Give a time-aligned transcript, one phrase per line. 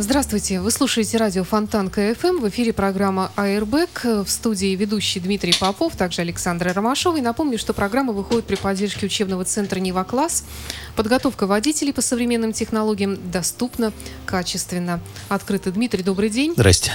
[0.00, 2.38] Здравствуйте, вы слушаете радио Фонтанка FM.
[2.38, 4.04] В эфире программа «Airbag».
[4.24, 7.18] В студии ведущий Дмитрий Попов, также Александр Ромашов.
[7.18, 10.44] И напомню, что программа выходит при поддержке учебного центра «Нева Класс».
[10.94, 13.92] Подготовка водителей по современным технологиям доступна,
[14.24, 15.00] качественно.
[15.28, 16.52] Открытый Дмитрий, добрый день.
[16.52, 16.92] Здрасте.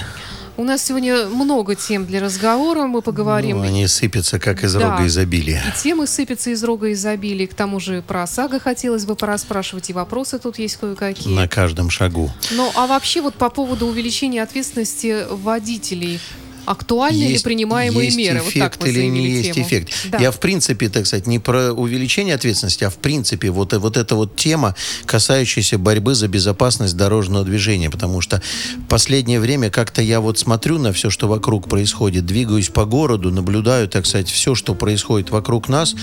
[0.56, 2.86] У нас сегодня много тем для разговора.
[2.86, 3.58] Мы поговорим.
[3.58, 4.90] Ну, они сыпятся, как из Да.
[4.90, 5.60] рога изобилия.
[5.66, 7.48] И темы сыпятся из рога изобилия.
[7.48, 9.90] К тому же про ОСАГО хотелось бы пораспрашивать.
[9.90, 11.34] И вопросы тут есть кое-какие.
[11.34, 12.30] На каждом шагу.
[12.52, 16.20] Ну, а вообще вот по поводу увеличения ответственности водителей,
[16.66, 18.38] актуальны ли Есть- принимаемые есть меры?
[18.38, 19.66] эффект вот так или не есть тему.
[19.66, 19.92] эффект.
[20.10, 20.18] Да.
[20.18, 24.14] Я в принципе, так сказать, не про увеличение ответственности, а в принципе вот, вот эта
[24.14, 24.74] вот тема,
[25.06, 27.90] касающаяся борьбы за безопасность дорожного движения.
[27.90, 28.40] Потому что
[28.88, 33.88] последнее время как-то я вот смотрю на все, что вокруг происходит, двигаюсь по городу, наблюдаю,
[33.88, 35.94] так сказать, все, что происходит вокруг нас,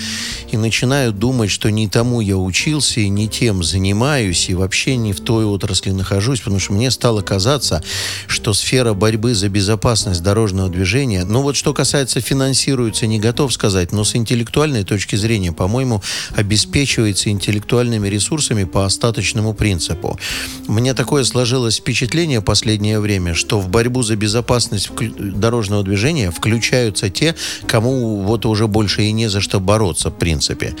[0.50, 5.12] и начинаю думать, что не тому я учился, и не тем занимаюсь, и вообще не
[5.12, 7.82] в той отрасли нахожусь, потому что мне стало казаться,
[8.26, 13.92] что сфера борьбы за безопасность дорожного движения, ну вот что касается финансируется, не готов сказать,
[13.92, 16.02] но с интеллектуальной точки зрения, по-моему,
[16.34, 20.18] обеспечивается интеллектуальными ресурсами по остаточному принципу.
[20.66, 27.10] Мне такое сложилось впечатление в последнее время, что в борьбу за безопасность дорожного движения включаются
[27.10, 27.34] те,
[27.66, 30.74] кому вот уже больше и не за что бороться, в принципе.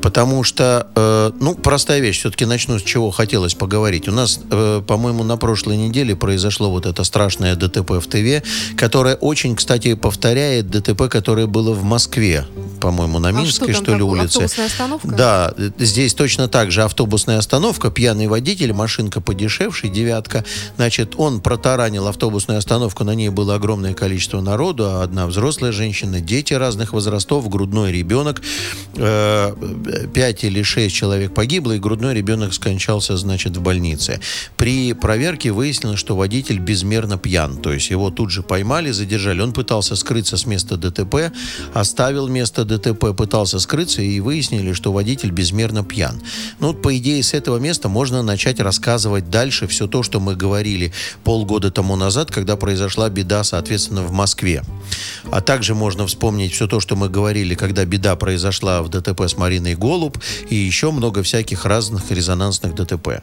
[0.00, 4.08] Потому что, э, ну, простая вещь, все-таки начну с чего хотелось поговорить.
[4.08, 8.42] У нас, э, по-моему, на прошлой неделе произошло вот это страшное ДТП в ТВ,
[8.76, 12.46] которое очень, кстати, повторяет ДТП, которое было в Москве,
[12.80, 14.24] по-моему, на А Минской, что там что, ли, улице.
[14.36, 15.08] Автобусная остановка?
[15.08, 20.44] Да, э, здесь точно так же автобусная остановка, пьяный водитель, машинка подешевший, девятка.
[20.76, 26.20] Значит, он протаранил автобусную остановку, на ней было огромное количество народу, а одна взрослая женщина,
[26.20, 28.42] дети разных возрастов, грудной ребенок.
[28.96, 29.54] Э,
[30.14, 34.20] Пять или шесть человек погибло, и грудной ребенок скончался, значит, в больнице.
[34.56, 37.56] При проверке выяснилось, что водитель безмерно пьян.
[37.58, 39.40] То есть его тут же поймали, задержали.
[39.40, 41.32] Он пытался скрыться с места ДТП,
[41.72, 46.20] оставил место ДТП, пытался скрыться, и выяснили, что водитель безмерно пьян.
[46.60, 50.36] Ну, вот, по идее, с этого места можно начать рассказывать дальше все то, что мы
[50.36, 50.92] говорили
[51.24, 54.62] полгода тому назад, когда произошла беда, соответственно, в Москве.
[55.30, 59.36] А также можно вспомнить все то, что мы говорили, когда беда произошла в ДТП с
[59.36, 60.18] Мариной Голуб,
[60.50, 63.22] и еще много всяких разных резонансных ДТП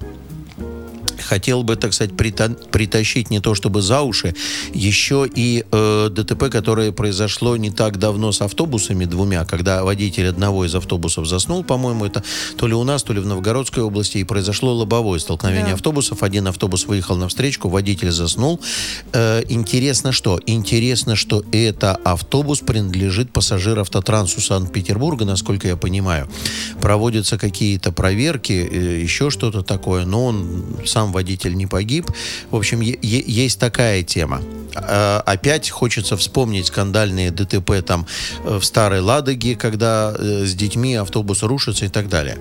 [1.25, 4.35] хотел бы, так сказать, прита- притащить не то чтобы за уши,
[4.73, 10.65] еще и э, ДТП, которое произошло не так давно с автобусами двумя, когда водитель одного
[10.65, 12.23] из автобусов заснул, по-моему, это
[12.57, 15.73] то ли у нас, то ли в Новгородской области, и произошло лобовое столкновение Да.
[15.73, 16.23] автобусов.
[16.23, 18.59] Один автобус выехал на встречку, водитель заснул.
[19.13, 20.39] Э, интересно что?
[20.45, 26.27] Интересно, что это автобус принадлежит пассажир автотрансу Санкт-Петербурга, насколько я понимаю.
[26.81, 32.05] Проводятся какие-то проверки, э, еще что-то такое, но он сам водитель не погиб.
[32.51, 34.41] В общем, есть такая тема.
[34.75, 38.05] А, Опять хочется вспомнить скандальные ДТП там
[38.43, 42.37] э, в Старой Ладоге, когда э, с детьми автобус рушится и так далее.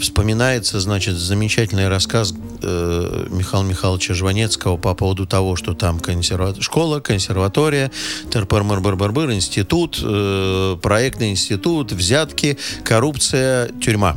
[0.00, 2.32] Вспоминается, значит, замечательный рассказ
[2.62, 7.90] э, Михаила Михайловича Жванецкого по поводу того, что там консерва- школа, консерватория,
[8.32, 14.16] терпармарбарбарбыр, институт, э, проектный институт, взятки, коррупция, тюрьма.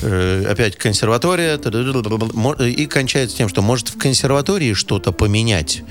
[0.00, 5.82] Э, опять консерватория и кончается тем, что может в консерватории что-то поменять.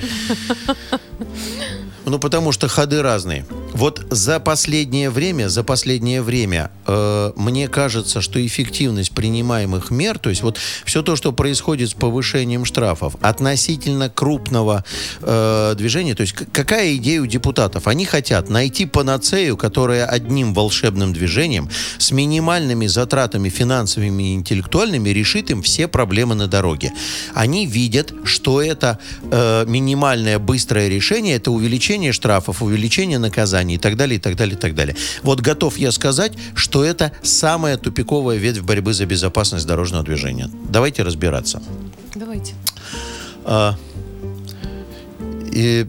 [2.05, 3.45] Ну, потому что ходы разные.
[3.77, 10.31] Вот за последнее время, за последнее время, э, мне кажется, что эффективность принимаемых мер, то
[10.31, 14.83] есть вот все то, что происходит с повышением штрафов относительно крупного
[15.21, 17.87] э, движения, то есть какая идея у депутатов?
[17.87, 25.51] Они хотят найти панацею, которая одним волшебным движением с минимальными затратами финансовыми и интеллектуальными решит
[25.51, 26.93] им все проблемы на дороге.
[27.35, 28.97] Они видят, что это
[29.29, 34.55] э, минимальное быстрое решение, это увеличение штрафов, увеличение наказаний и так далее, и так далее,
[34.55, 34.95] и так далее.
[35.23, 40.49] Вот готов я сказать, что это самая тупиковая ветвь борьбы за безопасность дорожного движения.
[40.69, 41.61] Давайте разбираться.
[42.15, 42.53] Давайте.
[43.45, 43.75] А,
[45.51, 45.87] и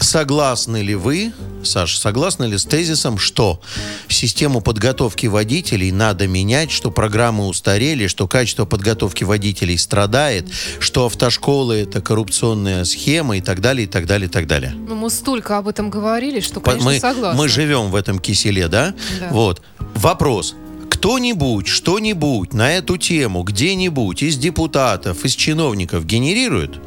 [0.00, 3.60] согласны ли вы, Саш, согласны ли с тезисом, что
[4.08, 10.48] систему подготовки водителей надо менять, что программы устарели, что качество подготовки водителей страдает,
[10.78, 14.72] что автошколы это коррупционная схема и так далее, и так далее, и так далее?
[14.74, 17.40] Ну, мы столько об этом говорили, что, конечно, мы, согласна.
[17.40, 18.94] мы живем в этом киселе, да?
[19.18, 19.28] Да.
[19.30, 19.62] Вот.
[19.94, 20.54] Вопрос.
[20.90, 26.78] кто-нибудь что-нибудь на эту тему где-нибудь из депутатов, из чиновников генерирует,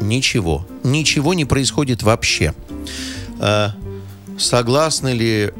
[0.00, 0.66] ничего.
[0.82, 2.54] Ничего не происходит вообще.
[3.44, 3.68] Э,
[4.38, 5.52] согласны ли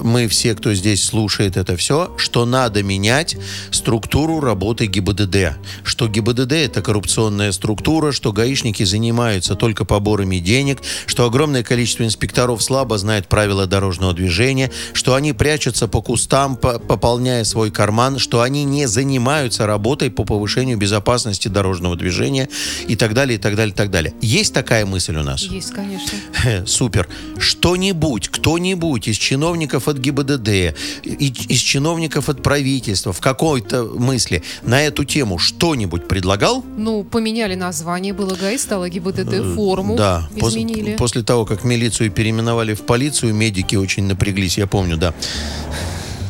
[0.00, 3.36] мы все, кто здесь слушает это все, что надо менять
[3.70, 5.56] структуру работы ГИБДД.
[5.84, 12.62] Что ГИБДД это коррупционная структура, что гаишники занимаются только поборами денег, что огромное количество инспекторов
[12.62, 18.42] слабо знает правила дорожного движения, что они прячутся по кустам, по пополняя свой карман, что
[18.42, 22.48] они не занимаются работой по повышению безопасности дорожного движения
[22.86, 24.14] и так далее, и так далее, и так далее.
[24.20, 25.42] Есть такая мысль у нас?
[25.42, 26.18] Есть, конечно.
[26.66, 27.08] Супер.
[27.38, 35.04] Что-нибудь, кто-нибудь из чиновников от ГИБДД, из чиновников от правительства в какой-то мысли на эту
[35.04, 36.64] тему что-нибудь предлагал?
[36.76, 40.28] Ну, поменяли название, было ГАИ, стало ГИБДД, э, форму да.
[40.36, 40.80] изменили.
[40.80, 45.14] После, после того, как милицию переименовали в полицию, медики очень напряглись, я помню, да.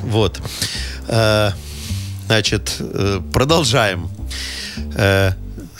[0.04, 0.40] Вот.
[1.08, 1.50] Э,
[2.26, 4.08] значит, э, продолжаем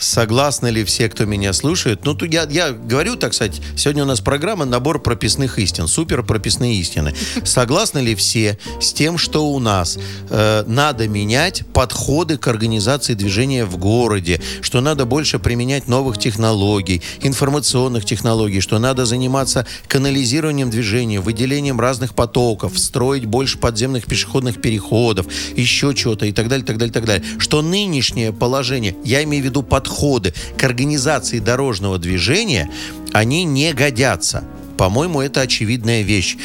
[0.01, 2.05] согласны ли все, кто меня слушает.
[2.05, 6.75] Ну, я, я говорю, так сказать, сегодня у нас программа «Набор прописных истин», супер прописные
[6.75, 7.13] истины.
[7.43, 9.97] Согласны ли все с тем, что у нас
[10.29, 17.01] э, надо менять подходы к организации движения в городе, что надо больше применять новых технологий,
[17.21, 25.27] информационных технологий, что надо заниматься канализированием движения, выделением разных потоков, строить больше подземных пешеходных переходов,
[25.55, 27.25] еще чего-то и так далее, так далее, так далее.
[27.37, 32.69] Что нынешнее положение, я имею в виду подход, подходы к организации дорожного движения,
[33.11, 34.43] они не годятся.
[34.77, 36.37] По-моему, это очевидная вещь.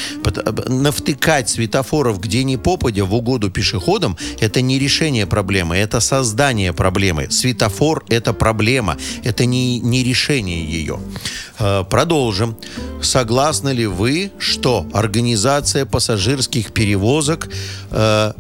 [0.69, 7.29] Навтыкать светофоров где ни попадя в угоду пешеходам– это не решение проблемы, это создание проблемы.
[7.31, 10.99] Светофор– это проблема, это не, не решение ее.
[11.59, 12.57] Э, продолжим.
[13.01, 17.49] Согласны ли вы, что организация пассажирских перевозок
[17.91, 18.33] э,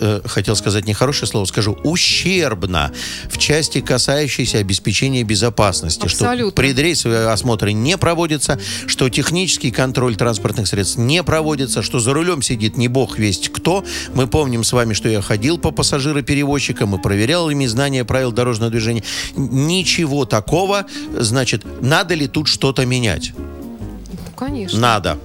[0.00, 2.92] э, хотел сказать нехорошее слово, скажу, ущербно
[3.28, 6.04] в части, касающейся обеспечения безопасности.
[6.04, 6.50] Абсолютно.
[6.50, 12.42] Что предрейсовые осмотры не проводятся, что технический контроль транспортных средств не проводится, что за рулем
[12.42, 13.84] сидит не бог весть кто.
[14.14, 18.70] Мы помним с вами, что я ходил по пассажироперевозчикам и проверял ими знания правил дорожного
[18.70, 19.02] движения.
[19.36, 20.86] Ничего такого.
[21.18, 23.32] Значит, надо ли тут что-то менять?
[24.36, 24.78] Конечно.
[24.78, 25.18] Надо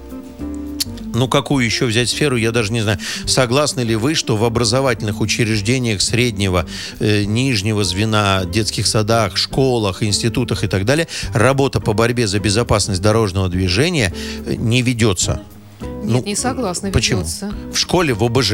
[1.14, 2.98] ну какую еще взять сферу, я даже не знаю.
[3.26, 6.66] Согласны ли вы, что в образовательных учреждениях среднего,
[7.00, 13.00] э, нижнего звена, детских садах, школах, институтах и так далее, работа по борьбе за безопасность
[13.00, 14.12] дорожного движения
[14.46, 15.42] э, не ведется?
[15.80, 17.20] Нет, ну, не согласна, почему?
[17.20, 17.52] ведется.
[17.72, 18.52] В школе, в ОБЖ.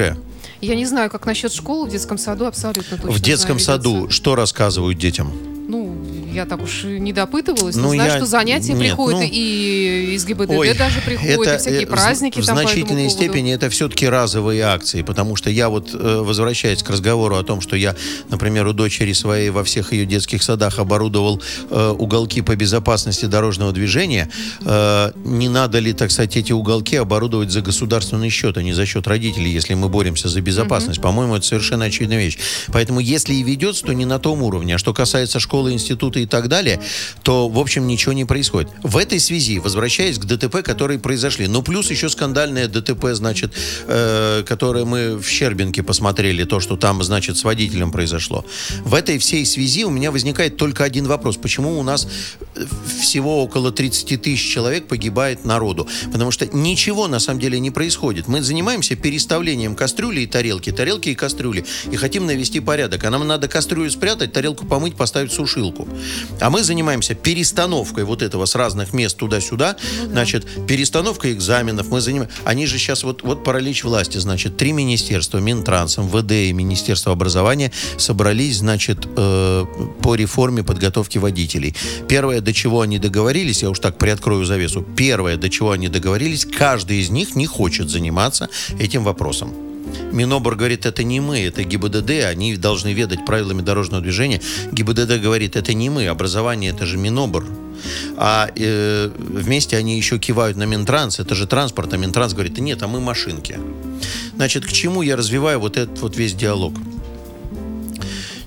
[0.61, 4.35] Я не знаю, как насчет школы, в детском саду абсолютно точно В детском саду что
[4.35, 5.54] рассказывают детям?
[6.35, 10.15] Я так уж не допытывалась, но Ну, знаю, я- что занятия нет, приходят, ну, и
[10.15, 13.11] из ГИБДД Ой, даже приходят, и это, всякие э, праздники В там по значительной поводу.
[13.11, 17.61] степени это все-таки разовые акции, потому что я вот, э, возвращаясь к разговору о том,
[17.61, 17.95] что я,
[18.31, 21.41] например, у дочери своей во всех ее детских садах оборудовал
[21.71, 24.29] э, уголки по безопасности дорожного движения,
[24.65, 28.87] э, не надо ли, так сказать, эти уголки оборудовать за государственный счет, а не за
[28.87, 31.01] счет родителей, если мы боремся за безопасность?
[31.01, 32.39] По-моему, это совершенно очевидная вещь.
[32.73, 34.75] Поэтому, если и ведется, то не на том уровне.
[34.75, 36.81] А что касается школы, института и так далее,
[37.23, 38.71] то, в общем, ничего не происходит.
[38.83, 43.53] В этой связи, возвращаясь к ДТП, которые произошли, ну, плюс еще скандальное ДТП, значит,
[43.87, 48.45] э, которое мы в Щербинке посмотрели, то, что там, значит, с водителем произошло.
[48.85, 51.37] В этой всей связи у меня возникает только один вопрос.
[51.37, 52.07] Почему у нас
[53.01, 55.89] всего около 30 тысяч человек погибает народу?
[56.13, 58.29] Потому что ничего, на самом деле, не происходит.
[58.29, 63.05] Мы занимаемся переставлением кастрюли и тарелки, тарелки и кастрюли, и хотим навести порядок.
[63.05, 65.89] А нам надо кастрюлю спрятать, тарелку помыть, поставить сушилку.
[66.41, 69.77] А мы занимаемся перестановкой вот этого с разных мест туда-сюда.
[70.07, 71.89] Значит, перестановка экзаменов.
[71.89, 72.29] Мы заним...
[72.45, 77.73] Они же сейчас, вот, вот паралич власти, значит, три министерства, Минтранс, МВД и Министерство образования
[77.99, 79.65] собрались, значит, э,
[80.03, 81.75] по реформе подготовки водителей.
[82.09, 86.45] Первое, до чего они договорились, я уж так приоткрою завесу, первое, до чего они договорились,
[86.45, 89.74] каждый из них не хочет заниматься этим вопросом.
[90.13, 94.41] Минобр говорит, это не мы, это ГИБДД, они должны ведать правилами дорожного движения.
[94.73, 97.45] ГИБДД говорит, это не мы, образование это же Минобр.
[98.17, 102.83] А э, вместе они еще кивают на Минтранс, это же транспорт, а Минтранс говорит, нет,
[102.83, 103.59] а мы машинки.
[104.37, 106.75] Значит, к чему я развиваю вот этот вот весь диалог?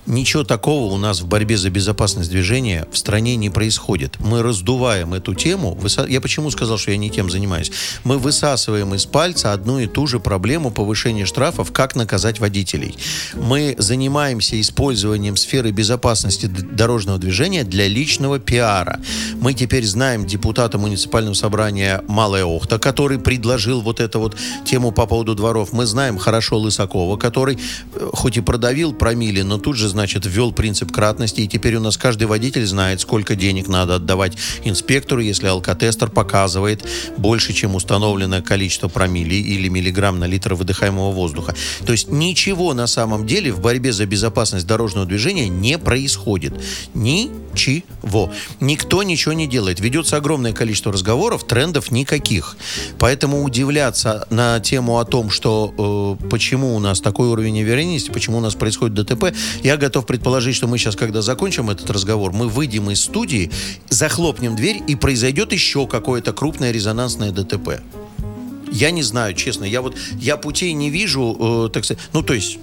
[0.07, 4.17] Ничего такого у нас в борьбе за безопасность движения в стране не происходит.
[4.19, 5.77] Мы раздуваем эту тему.
[6.07, 7.73] Я почему сказал, что я не тем занимаюсь?
[8.05, 12.95] Мы высасываем из пальца одну и ту же проблему повышения штрафов, как наказать водителей.
[13.33, 19.01] Мы занимаемся использованием сферы безопасности дорожного движения для личного пиара.
[19.41, 25.05] Мы теперь знаем депутата муниципального собрания Малая Охта, который предложил вот эту вот тему по
[25.05, 25.73] поводу дворов.
[25.73, 27.59] Мы знаем хорошо Лысакова, который
[27.93, 31.79] э, хоть и продавил промили, но тут же, значит, ввел принцип кратности, и теперь у
[31.79, 36.85] нас каждый водитель знает, сколько денег надо отдавать инспектору, если алкотестер показывает
[37.17, 41.55] больше, чем установленное количество промилей или миллиграмм на литр выдыхаемого воздуха.
[41.83, 46.53] То есть ничего на самом деле в борьбе за безопасность дорожного движения не происходит.
[47.57, 48.31] Ничего.
[48.59, 49.79] Никто ничего не делает.
[49.79, 52.55] Ведется огромное количество разговоров, трендов никаких.
[52.99, 58.37] Поэтому удивляться на тему о том, что э, почему у нас такой уровень невероятности, почему
[58.37, 59.33] у нас происходит ДТП,
[59.63, 63.51] я готов предположить, что мы сейчас, когда закончим этот разговор, мы выйдем из студии,
[63.89, 67.81] захлопнем дверь и произойдет еще какое-то крупное резонансное ДТП.
[68.71, 69.63] Я не знаю, честно.
[69.63, 72.03] Я вот я путей не вижу, э, так сказать.
[72.13, 72.59] Ну, то есть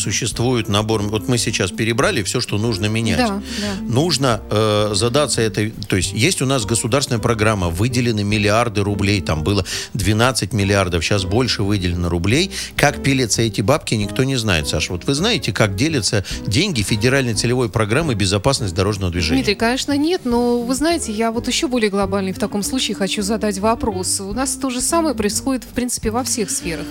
[0.00, 1.02] существует набор.
[1.02, 3.18] Вот мы сейчас перебрали все, что нужно менять.
[3.18, 3.82] Да, да.
[3.82, 5.70] Нужно э, задаться этой.
[5.70, 9.64] То есть есть у нас государственная программа, выделены миллиарды рублей, там было
[9.94, 12.50] 12 миллиардов, сейчас больше выделено рублей.
[12.76, 14.92] Как пилятся эти бабки, никто не знает, Саша.
[14.92, 19.42] Вот вы знаете, как делятся деньги федеральной целевой программы безопасность дорожного движения?
[19.42, 23.22] Дмитрий, конечно, нет, но вы знаете, я вот еще более глобальный в таком случае хочу
[23.22, 24.20] задать вопрос.
[24.20, 26.86] У нас то же самое происходит, в принципе, во всех сферах.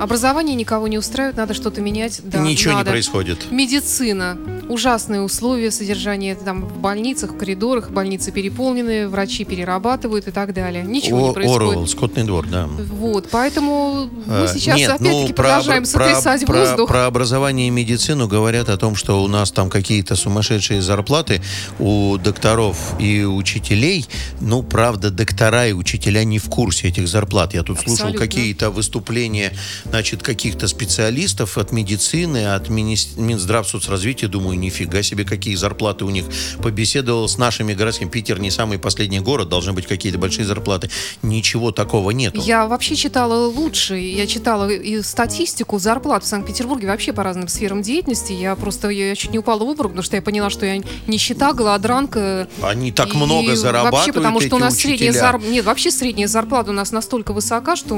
[0.00, 2.20] Образование никого не устраивает, надо что-то менять.
[2.22, 2.90] Да, Ничего надо.
[2.90, 3.50] не происходит.
[3.50, 4.36] Медицина.
[4.68, 7.90] Ужасные условия содержания там в больницах, в коридорах.
[7.90, 10.82] Больницы переполнены, врачи перерабатывают и так далее.
[10.84, 11.62] Ничего не О- происходит.
[11.62, 12.66] Оруэлл, скотный двор, да.
[12.66, 16.88] Вот, поэтому мы Э, сейчас нет, опять-таки ну, про продолжаем про- сотрясать про- воздух.
[16.88, 21.42] Про образование и медицину говорят о том, что у нас там какие-то сумасшедшие зарплаты
[21.78, 24.06] у докторов и учителей.
[24.40, 27.54] Ну, правда, доктора и учителя не в курсе этих зарплат.
[27.54, 28.20] Я тут слушал Абсолютно.
[28.20, 29.52] какие-то выступления,
[29.84, 34.28] значит, каких-то специалистов от медицины, от Минис- Минздравсоцразвития.
[34.28, 36.24] Думаю, нифига себе, какие зарплаты у них.
[36.62, 38.08] Побеседовал с нашими городскими.
[38.08, 40.90] Питер не самый последний город, должны быть какие-то большие зарплаты.
[41.22, 42.40] Ничего такого нету.
[42.40, 43.96] Я вообще читала лучше.
[43.96, 48.32] Я читала и статистику зарплат в Санкт-Петербурге вообще по разным сферам деятельности.
[48.32, 51.52] Я просто я чуть не упала в обморок, потому что я поняла, что я нищета,
[51.52, 52.48] голодранка.
[52.62, 55.20] Они так И много зарабатывают, Вообще, потому что у нас средняя учителя.
[55.20, 55.52] зарплата...
[55.52, 57.96] Нет, вообще средняя зарплата у нас настолько высока, что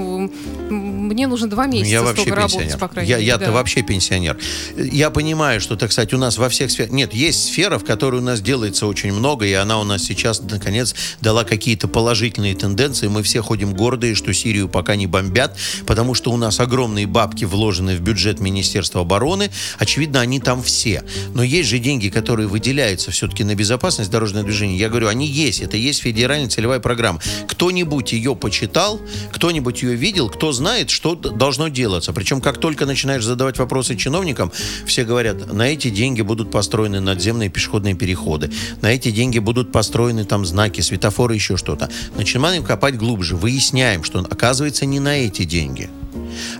[0.71, 2.79] мне нужно два месяца Я вообще работать, пенсионер.
[2.79, 3.27] по крайней я, мере.
[3.27, 3.53] Я-то да.
[3.53, 4.39] вообще пенсионер.
[4.77, 6.93] Я понимаю, что, так сказать, у нас всех сферах...
[6.93, 10.41] Нет, есть сфера, в которой у нас делается очень много, и она у нас сейчас,
[10.41, 13.09] наконец, дала какие-то положительные тенденции.
[13.09, 17.45] Мы все ходим гордые, что Сирию пока не бомбят, потому что у нас огромные бабки
[17.45, 19.51] вложены в бюджет Министерства обороны.
[19.79, 21.03] Очевидно, они там все.
[21.35, 24.77] Но есть же деньги, которые выделяются все-таки на безопасность дорожного движения.
[24.77, 25.61] Я говорю, они есть.
[25.61, 27.21] Это есть федеральная целевая программа.
[27.49, 29.01] Кто-нибудь ее почитал,
[29.33, 32.13] кто-нибудь ее видел, кто знает, что должно делаться.
[32.13, 34.53] Причем, как только начинаешь задавать вопросы чиновникам,
[34.87, 40.25] все говорят, на эти деньги будут построены надземные пешеходные переходы, на эти деньги будут построены
[40.25, 41.91] там знаки, светофоры, еще что-то.
[42.17, 45.91] Начинаем копать глубже, выясняем, что оказывается не на эти деньги.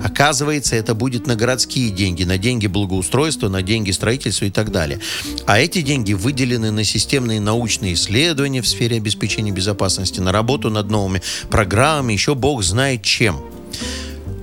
[0.03, 5.01] Оказывается, это будет на городские деньги, на деньги благоустройства, на деньги строительства и так далее.
[5.47, 10.91] А эти деньги выделены на системные научные исследования в сфере обеспечения безопасности, на работу над
[10.91, 13.41] новыми программами, еще бог знает чем.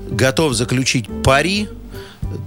[0.10, 1.68] Готов заключить пари,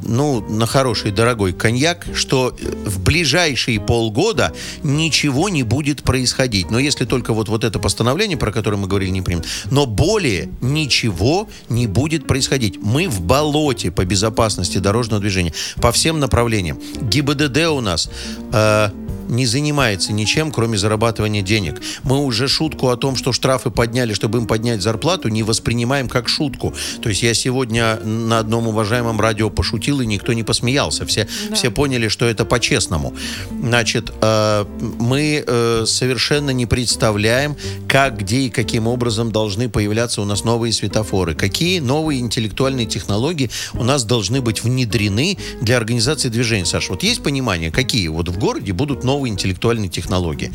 [0.08, 6.70] ну, на хороший дорогой коньяк, что э, в ближайшие полгода ничего не будет происходить.
[6.70, 9.46] Но если только вот, вот это постановление, про которое мы говорили, не примут.
[9.70, 12.78] Но более ничего не будет происходить.
[12.82, 16.80] Мы в болоте по безопасности дорожного движения по всем направлениям.
[17.02, 18.10] ГИБДД у нас
[18.52, 18.90] э,
[19.28, 21.80] не занимается ничем, кроме зарабатывания денег.
[22.02, 26.28] Мы уже шутку о том, что штрафы подняли, чтобы им поднять зарплату, не воспринимаем как
[26.28, 26.74] шутку.
[27.02, 31.06] То есть я сегодня на одном уважаемом радио пошутил, и никто не посмеялся.
[31.06, 31.56] Все, Да.
[31.56, 33.14] все поняли, что это по-честному.
[33.62, 34.64] Значит, э,
[34.98, 37.56] мы э, совершенно не представляем,
[37.88, 41.34] как, где и каким образом должны появляться у нас новые светофоры.
[41.34, 46.64] Какие новые интеллектуальные технологии у нас должны быть внедрены для организации движения.
[46.64, 50.52] Саша, вот есть понимание, какие вот в городе будут новые интеллектуальные технологии?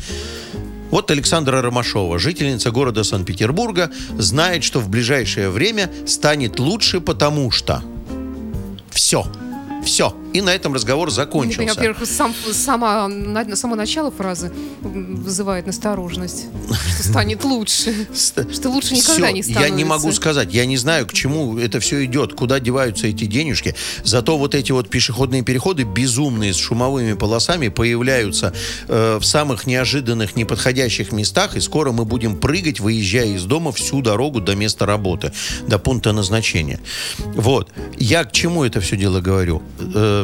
[0.90, 7.82] Вот Александра Ромашова, жительница города Санкт-Петербурга, знает, что в ближайшее время станет лучше, потому что...
[8.90, 9.26] Все.
[9.84, 10.14] Все.
[10.34, 11.74] И на этом разговор закончился.
[11.76, 16.46] Во-первых, сам, сама, на- само начало фразы вызывает настороженность,
[16.96, 19.52] что станет лучше, что лучше никогда не становится.
[19.60, 23.26] Я не могу сказать, я не знаю, к чему это все идет, куда деваются эти
[23.26, 23.76] денежки.
[24.02, 28.52] Зато вот эти вот пешеходные переходы безумные с шумовыми полосами появляются
[28.88, 34.02] э, в самых неожиданных, неподходящих местах, и скоро мы будем прыгать, выезжая из дома всю
[34.02, 35.32] дорогу до места работы,
[35.68, 36.80] до пункта назначения.
[37.18, 37.70] Вот.
[37.96, 39.62] Я к чему это все дело говорю?
[39.78, 40.23] Э,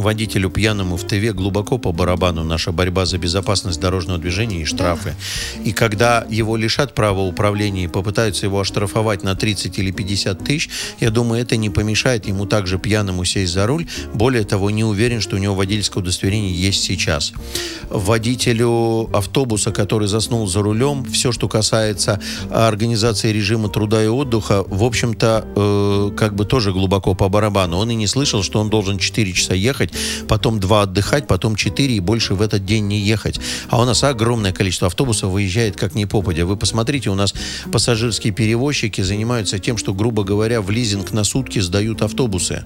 [0.00, 5.14] водителю пьяному в ТВ глубоко по барабану наша борьба за безопасность дорожного движения и штрафы.
[5.64, 10.70] И когда его лишат права управления и попытаются его оштрафовать на 30 или 50 тысяч,
[11.00, 13.86] я думаю, это не помешает ему также пьяному сесть за руль.
[14.14, 17.32] Более того, не уверен, что у него водительское удостоверение есть сейчас.
[17.88, 24.84] Водителю автобуса, который заснул за рулем, все, что касается организации режима труда и отдыха, в
[24.84, 27.78] общем-то, э, как бы тоже глубоко по барабану.
[27.78, 29.89] Он и не слышал, что он должен 4 часа ехать,
[30.28, 33.40] потом 2 отдыхать, потом 4 и больше в этот день не ехать.
[33.68, 36.46] А у нас огромное количество автобусов выезжает как ни попадя.
[36.46, 37.34] Вы посмотрите, у нас
[37.72, 42.64] пассажирские перевозчики занимаются тем, что, грубо говоря, в лизинг на сутки сдают автобусы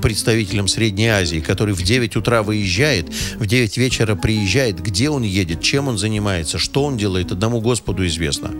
[0.00, 5.62] представителям Средней Азии, который в 9 утра выезжает, в 9 вечера приезжает, где он едет,
[5.62, 8.50] чем он занимается, что он делает, одному Господу известно.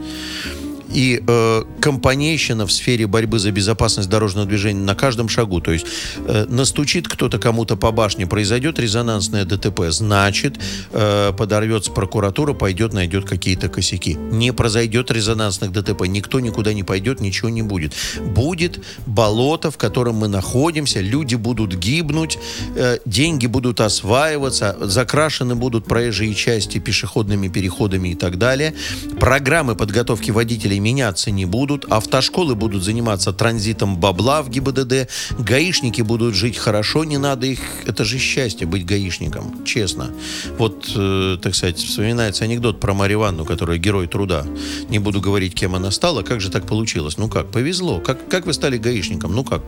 [0.93, 5.61] И э, компанейщина в сфере борьбы за безопасность дорожного движения на каждом шагу.
[5.61, 5.87] То есть
[6.27, 10.57] э, настучит кто-то кому-то по башне, произойдет резонансное ДТП, значит,
[10.93, 14.15] э, подорвется прокуратура, пойдет, найдет какие-то косяки.
[14.15, 17.95] Не произойдет резонансных ДТП, никто никуда не пойдет, ничего не будет.
[18.21, 22.39] Будет болото, в котором мы находимся, люди будут гибнуть,
[22.77, 28.75] э, деньги будут осваиваться, закрашены будут проезжие части пешеходными переходами и так далее.
[29.19, 35.09] Программы подготовки водителей меняться не будут, автошколы будут заниматься транзитом бабла в ГИБДД,
[35.39, 40.11] гаишники будут жить хорошо, не надо их, это же счастье быть гаишником, честно.
[40.59, 44.45] Вот, э, так сказать, вспоминается анекдот про Марию Ивановну, которая герой труда.
[44.89, 47.19] Не буду говорить, кем она стала, как же так получилось?
[47.19, 48.01] Ну как, повезло.
[48.01, 49.35] Как, как вы стали гаишником?
[49.35, 49.63] Ну как,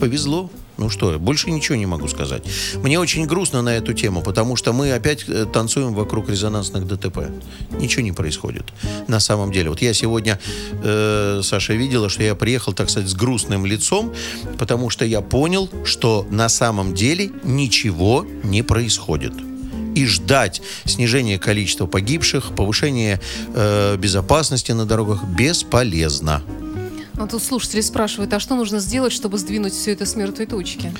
[0.00, 0.50] повезло.
[0.80, 2.42] Ну что, больше ничего не могу сказать.
[2.76, 7.28] Мне очень грустно на эту тему, потому что мы опять э, танцуем вокруг резонансных ДТП.
[7.78, 8.64] Ничего не происходит.
[9.06, 9.68] На самом деле.
[9.68, 10.40] Вот я сегодня,
[10.82, 14.14] э, Саша, видела, что я приехал, так сказать, с грустным лицом,
[14.58, 19.34] потому что я понял, что на самом деле ничего не происходит
[19.94, 23.20] и ждать снижения количества погибших, повышения
[23.52, 26.42] э, безопасности на дорогах бесполезно.
[27.20, 30.90] А тут слушатели спрашивают, а что нужно сделать, чтобы сдвинуть все это с мертвой точки?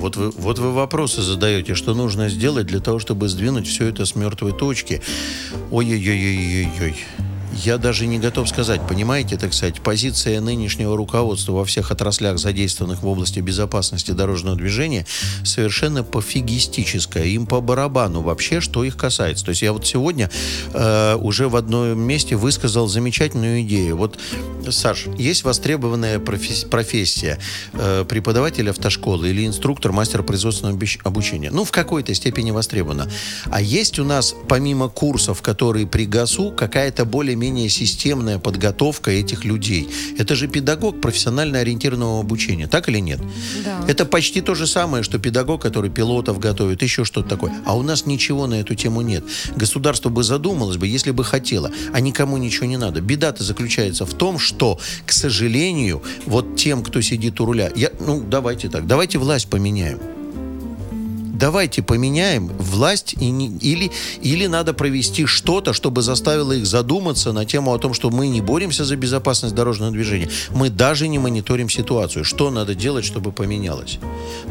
[0.00, 4.04] Вот вы, вот вы вопросы задаете, что нужно сделать для того, чтобы сдвинуть все это
[4.04, 5.00] с мертвой точки.
[5.70, 6.96] Ой-ой-ой-ой-ой-ой.
[7.52, 13.02] Я даже не готов сказать, понимаете, так сказать, позиция нынешнего руководства во всех отраслях, задействованных
[13.02, 15.06] в области безопасности дорожного движения,
[15.44, 17.24] совершенно пофигистическая.
[17.24, 19.44] Им по барабану вообще, что их касается.
[19.44, 20.30] То есть я вот сегодня
[20.72, 23.96] э, уже в одном месте высказал замечательную идею.
[23.96, 24.18] Вот,
[24.70, 27.38] Саш, есть востребованная профессия, профессия
[27.74, 31.50] э, преподаватель автошколы или инструктор мастер производственного обучения.
[31.50, 33.10] Ну, в какой-то степени востребована.
[33.50, 39.44] А есть у нас, помимо курсов, которые при ГАСУ, какая-то более более-менее системная подготовка этих
[39.44, 39.88] людей.
[40.16, 43.20] Это же педагог профессионально ориентированного обучения, так или нет?
[43.64, 43.84] Да.
[43.88, 47.52] Это почти то же самое, что педагог, который пилотов готовит, еще что-то такое.
[47.64, 49.24] А у нас ничего на эту тему нет.
[49.56, 53.00] Государство бы задумалось бы, если бы хотело, а никому ничего не надо.
[53.00, 58.22] Беда-то заключается в том, что, к сожалению, вот тем, кто сидит у руля, я, ну,
[58.22, 59.98] давайте так, давайте власть поменяем
[61.42, 67.44] давайте поменяем власть и не, или, или надо провести что-то, чтобы заставило их задуматься на
[67.44, 70.28] тему о том, что мы не боремся за безопасность дорожного движения.
[70.54, 72.24] Мы даже не мониторим ситуацию.
[72.24, 73.98] Что надо делать, чтобы поменялось?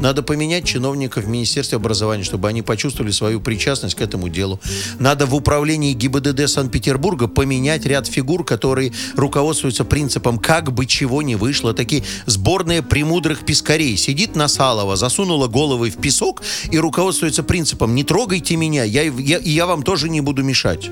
[0.02, 4.60] Надо поменять чиновников в Министерстве образования, чтобы они почувствовали свою причастность к этому делу.
[5.00, 11.38] Надо в управлении ГИБДД Санкт-Петербурга поменять ряд фигур, которые руководствуются принципом «как бы чего не
[11.38, 11.74] вышло».
[11.74, 13.96] Такие сборные премудрых пескарей.
[13.96, 19.66] Сидит Насалова, засунула головы в песок и руководствуется принципом «не трогайте меня, я, я, я
[19.66, 20.90] вам тоже не буду мешать».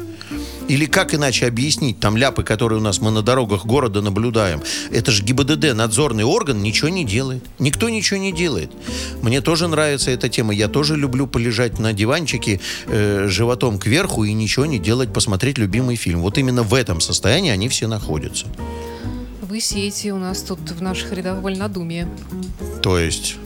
[0.70, 4.62] Или как иначе объяснить там ляпы, которые у нас мы на дорогах города наблюдаем?
[4.92, 7.44] Это же ГИБДД, надзорный орган, ничего не делает.
[7.58, 8.72] Никто ничего не делает.
[9.24, 10.54] Мне тоже нравится эта тема.
[10.54, 15.96] Я тоже люблю полежать на диванчике э, животом кверху и ничего не делать, посмотреть любимый
[15.96, 16.22] фильм.
[16.22, 18.46] Вот именно в этом состоянии они все находятся.
[19.50, 22.08] Вы сеете у нас тут в наших рядах вольнодумие.
[22.84, 23.38] То есть?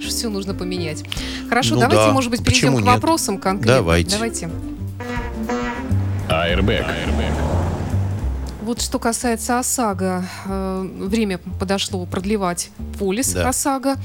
[0.00, 1.04] Все нужно поменять.
[1.50, 2.12] Хорошо, Ну давайте, да.
[2.12, 2.94] может быть, перейдем Почему к нет?
[2.94, 3.74] вопросам конкретно.
[3.76, 4.10] Давайте.
[4.12, 4.50] Давайте.
[6.30, 7.53] Airbag.
[8.64, 13.50] Вот что касается ОСАГО, э, время подошло продлевать полис Да.
[13.50, 13.96] ОСАГО.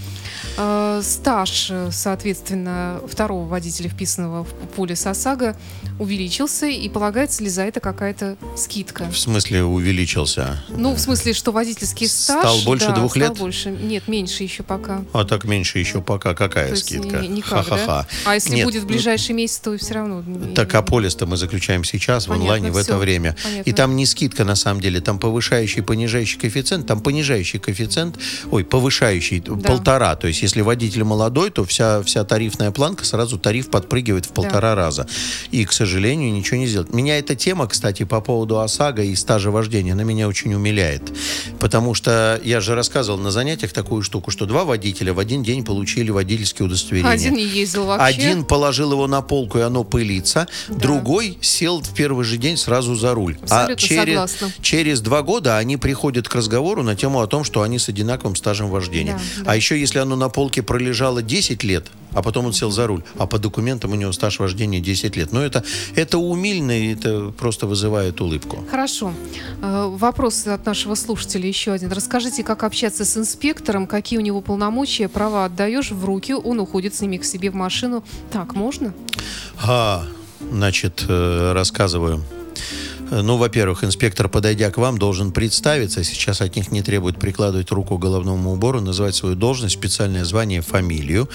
[0.58, 5.56] Э, стаж, соответственно, второго водителя, вписанного в полис ОСАГО,
[5.98, 9.10] увеличился, и полагается ли за это какая-то скидка?
[9.10, 10.62] В смысле увеличился?
[10.68, 12.40] Ну, в смысле, что водительский стаж...
[12.40, 13.38] Стал больше да, двух стал лет?
[13.38, 13.70] больше.
[13.70, 15.04] Нет, меньше еще пока.
[15.14, 16.34] А так меньше еще пока.
[16.36, 17.20] Какая То есть скидка?
[17.20, 17.78] ни- никак, да?
[17.78, 18.08] Ха-ха-ха.
[18.26, 20.22] А если Нет, будет в ну, ближайший месяц, то все равно...
[20.54, 23.38] Так а полис-то мы заключаем сейчас, в Понятно, онлайне, в это время.
[23.42, 23.70] Понятно.
[23.70, 25.00] И там не скидка на самом деле.
[25.00, 26.88] Там повышающий, понижающий коэффициент.
[26.88, 28.18] Там понижающий коэффициент,
[28.52, 29.56] ой, повышающий да.
[29.56, 30.16] полтора.
[30.16, 34.72] То есть если водитель молодой, то вся, вся тарифная планка, сразу тариф подпрыгивает в полтора
[34.72, 34.76] да.
[34.76, 35.08] раза.
[35.52, 36.92] И, к сожалению, ничего не сделать.
[36.92, 41.04] Меня эта тема, кстати, по поводу ОСАГО и стажа вождения, она меня очень умиляет.
[41.60, 45.64] Потому что я же рассказывал на занятиях такую штуку, что два водителя в один день
[45.64, 47.12] получили водительские удостоверения.
[47.12, 48.06] Один не ездил вообще.
[48.06, 50.48] Один положил его на полку, и оно пылится.
[50.70, 50.76] Да.
[50.76, 53.38] Другой сел в первый же день сразу за руль.
[53.50, 57.44] А Абсолютно а через, через два года они приходят к разговору на тему о том,
[57.44, 59.14] что они с одинаковым стажем вождения.
[59.14, 59.52] Да, да.
[59.52, 63.04] А еще если оно на полке пролежало 10 лет, а потом он сел за руль,
[63.18, 65.32] а по документам у него стаж вождения 10 лет.
[65.32, 65.64] Но это,
[65.96, 68.64] это умильно, и это просто вызывает улыбку.
[68.70, 69.14] Хорошо.
[69.62, 71.92] Э, вопрос от нашего слушателя еще один.
[71.92, 76.96] Расскажите, как общаться с инспектором, какие у него полномочия, права отдаешь в руки, он уходит
[76.96, 78.04] с ними к себе в машину.
[78.32, 78.94] Так, можно?
[79.62, 80.06] А,
[80.52, 82.24] значит, э, рассказываю.
[83.12, 86.04] Ну, во-первых, инспектор, подойдя к вам, должен представиться.
[86.04, 90.62] Сейчас от них не требует прикладывать руку к головному убору, называть свою должность, специальное звание,
[90.62, 91.30] фамилию.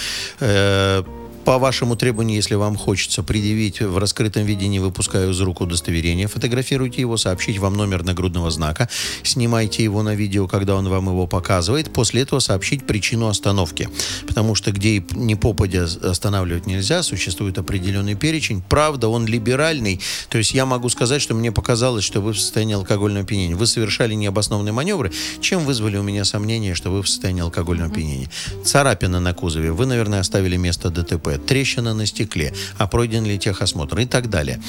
[1.45, 6.27] По вашему требованию, если вам хочется предъявить в раскрытом виде, не выпуская из рук удостоверение,
[6.27, 8.89] фотографируйте его, сообщите вам номер нагрудного знака,
[9.23, 13.91] снимайте его на видео, когда он вам его показывает, после этого сообщить причину остановки.
[14.27, 18.63] Потому что где не попадя останавливать нельзя, существует определенный перечень.
[18.67, 22.75] Правда, он либеральный, то есть я могу сказать, что мне показалось, что вы в состоянии
[22.75, 23.55] алкогольного опьянения.
[23.55, 28.31] Вы совершали необоснованные маневры, чем вызвали у меня сомнение, что вы в состоянии алкогольного опьянения.
[28.65, 29.73] Царапина на кузове.
[29.73, 34.61] Вы, наверное, оставили место ДТП трещина на стекле, а пройден ли техосмотр и так далее.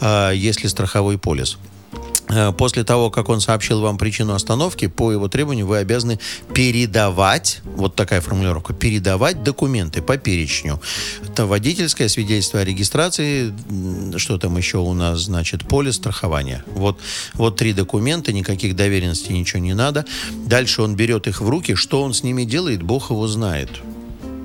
[0.00, 1.58] А, если страховой полис.
[2.28, 6.18] А, после того, как он сообщил вам причину остановки, по его требованию вы обязаны
[6.54, 10.80] передавать, вот такая формулировка, передавать документы по перечню.
[11.26, 13.52] Это водительское свидетельство о регистрации,
[14.16, 16.64] что там еще у нас, значит, полис страхования.
[16.68, 17.00] Вот,
[17.34, 20.04] вот три документа, никаких доверенностей, ничего не надо.
[20.46, 23.70] Дальше он берет их в руки, что он с ними делает, Бог его знает.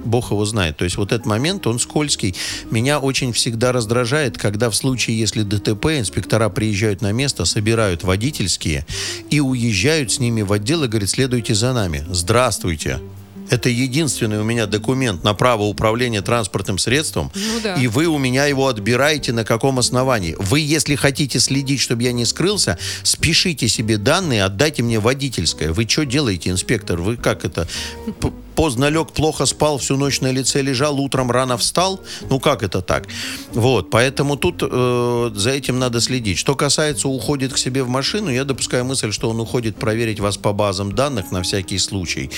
[0.08, 0.78] Бог его знает.
[0.78, 2.36] То есть вот этот момент, он скользкий.
[2.72, 8.86] Меня очень всегда раздражает, когда в случае, если ДТП, инспектора приезжают на место, собирают водительские
[9.30, 12.06] и уезжают с ними в отдел и говорят, следуйте за нами.
[12.10, 13.00] Здравствуйте.
[13.50, 17.32] Это единственный у меня документ на право управления транспортным средством.
[17.34, 17.76] Ну, да.
[17.76, 20.36] И вы у меня его отбираете на каком основании?
[20.38, 25.72] Вы, если хотите следить, чтобы я не скрылся, спешите себе данные, отдайте мне водительское.
[25.72, 27.00] Вы что делаете, инспектор?
[27.00, 27.68] Вы как это?
[28.58, 32.00] Поздно лег, плохо спал, всю ночь на лице лежал, утром рано встал.
[32.30, 33.08] Ну как это так?
[33.54, 36.40] Вот, поэтому тут э, за этим надо следить.
[36.40, 40.38] Что касается уходит к себе в машину, я допускаю мысль, что он уходит проверить вас
[40.38, 42.32] по базам данных на всякий случай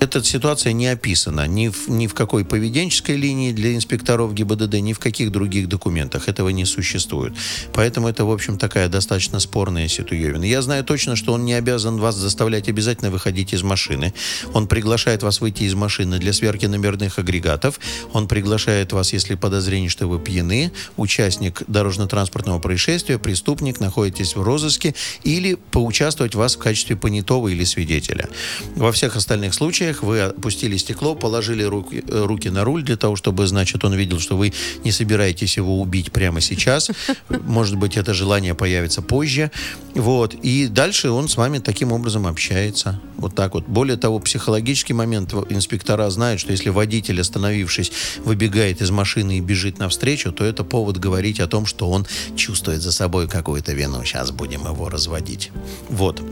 [0.00, 4.92] эта ситуация не описана ни в, ни в какой поведенческой линии для инспекторов ГИБДД, ни
[4.92, 6.28] в каких других документах.
[6.28, 7.34] Этого не существует.
[7.72, 10.44] Поэтому это, в общем, такая достаточно спорная ситуевина.
[10.44, 14.12] Я знаю точно, что он не обязан вас заставлять обязательно выходить из машины.
[14.52, 17.80] Он приглашает вас выйти из машины для сверки номерных агрегатов.
[18.12, 24.94] Он приглашает вас, если подозрение, что вы пьяны, участник дорожно-транспортного происшествия, преступник, находитесь в розыске
[25.24, 28.28] или поучаствовать вас в качестве понятого или свидетеля.
[28.74, 32.96] Во всех остальных случаях случаях вы опустили стекло, положили руки, э, руки на руль для
[32.96, 34.52] того, чтобы, значит, он видел, что вы
[34.84, 36.90] не собираетесь его убить прямо сейчас.
[37.28, 39.50] Может быть, это желание появится позже.
[39.94, 40.34] Вот.
[40.44, 43.00] И дальше он с вами таким образом общается.
[43.16, 43.64] Вот так вот.
[43.66, 47.92] Более того, психологический момент инспектора знают, что если водитель, остановившись,
[48.24, 52.82] выбегает из машины и бежит навстречу, то это повод говорить о том, что он чувствует
[52.82, 54.04] за собой какую-то вину.
[54.04, 55.50] Сейчас будем его разводить.
[55.88, 56.22] Вот.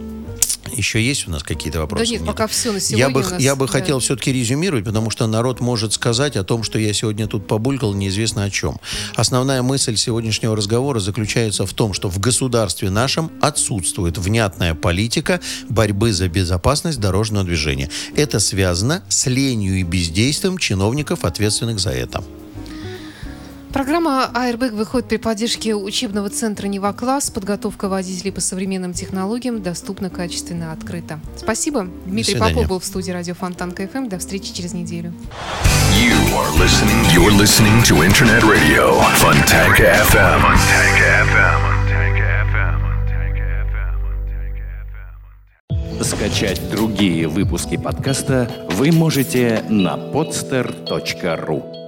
[0.72, 2.04] Еще есть у нас какие-то вопросы?
[2.04, 2.28] Да нет, нет.
[2.28, 3.06] пока все на сегодня.
[3.06, 3.72] Я бы, нас, я бы да.
[3.72, 7.94] хотел все-таки резюмировать, потому что народ может сказать о том, что я сегодня тут побулькал
[7.94, 8.80] неизвестно о чем.
[9.14, 16.12] Основная мысль сегодняшнего разговора заключается в том, что в государстве нашем отсутствует внятная политика борьбы
[16.12, 17.90] за безопасность дорожного движения.
[18.16, 22.24] Это связано с ленью и бездействием чиновников, ответственных за это.
[23.74, 27.28] Программа «Airbag» выходит при поддержке учебного центра «Нева Класс».
[27.32, 31.18] Подготовка водителей по современным технологиям доступна, качественно, открыто.
[31.36, 31.88] Спасибо.
[32.06, 34.08] Дмитрий Попов был в студии радио Фонтанка FM.
[34.08, 35.12] До встречи через неделю.
[35.92, 40.56] You are listening, you're listening to Internet Radio Fontanka FM.
[46.00, 51.83] Скачать другие выпуски подкаста вы можете на podster.ru